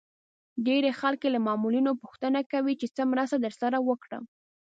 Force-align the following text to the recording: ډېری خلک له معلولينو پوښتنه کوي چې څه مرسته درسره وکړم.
ډېری 0.65 0.91
خلک 0.99 1.21
له 1.33 1.39
معلولينو 1.47 1.91
پوښتنه 2.01 2.39
کوي 2.51 2.73
چې 2.81 2.87
څه 2.95 3.01
مرسته 3.11 3.37
درسره 3.45 3.77
وکړم. 3.87 4.23